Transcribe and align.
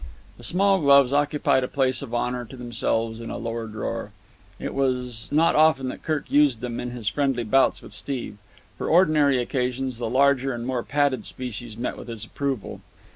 The 0.39 0.43
small 0.43 0.79
gloves 0.81 1.13
occupied 1.13 1.63
a 1.63 1.67
place 1.67 2.01
of 2.01 2.11
honour 2.15 2.43
to 2.45 2.57
themselves 2.57 3.19
in 3.19 3.29
a 3.29 3.37
lower 3.37 3.67
drawer. 3.67 4.13
It 4.57 4.73
was 4.73 5.29
not 5.31 5.55
often 5.55 5.89
that 5.89 6.01
Kirk 6.01 6.31
used 6.31 6.61
them 6.61 6.79
in 6.79 6.89
his 6.89 7.07
friendly 7.07 7.43
bouts 7.43 7.83
with 7.83 7.93
Steve. 7.93 8.39
For 8.79 8.87
ordinary 8.89 9.39
occasions 9.39 9.99
the 9.99 10.09
larger 10.09 10.53
and 10.53 10.65
more 10.65 10.81
padded 10.81 11.27
species 11.27 11.77
met 11.77 11.99
with 11.99 12.07
his 12.07 12.25
approval. 12.25 12.81